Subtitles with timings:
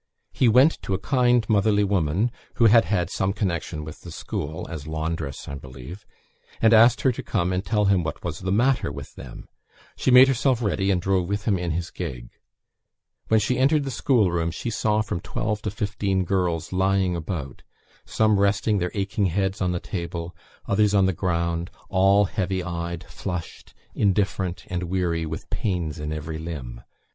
[0.31, 4.65] He went to a kind motherly woman, who had had some connection with the school
[4.67, 6.07] as laundress, I believe
[6.59, 9.47] and asked her to come and tell him what was the matter with them.
[9.95, 12.31] She made herself ready, and drove with him in his gig.
[13.27, 17.61] When she entered the schoolroom, she saw from twelve to fifteen girls lying about;
[18.03, 23.03] some resting their aching heads on the table, others on the ground; all heavy eyed,
[23.03, 26.81] flushed, indifferent, and weary, with pains in every limb.